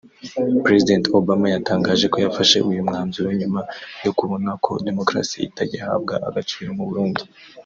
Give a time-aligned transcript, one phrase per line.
[0.65, 3.61] President Obama yatangaje ko yafashe uyu mwanzuro nyuma
[4.05, 7.21] yo kubona ko demokarasi itagihabwa agaciro mu Burundi